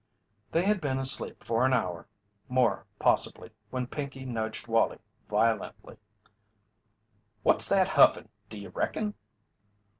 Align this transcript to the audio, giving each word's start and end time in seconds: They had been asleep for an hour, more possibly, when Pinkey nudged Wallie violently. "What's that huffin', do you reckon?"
They 0.51 0.63
had 0.63 0.81
been 0.81 0.97
asleep 0.97 1.43
for 1.43 1.63
an 1.63 1.73
hour, 1.73 2.07
more 2.49 2.87
possibly, 2.97 3.51
when 3.69 3.85
Pinkey 3.85 4.25
nudged 4.25 4.65
Wallie 4.65 4.97
violently. 5.29 5.97
"What's 7.43 7.69
that 7.69 7.89
huffin', 7.89 8.29
do 8.49 8.57
you 8.57 8.69
reckon?" 8.69 9.13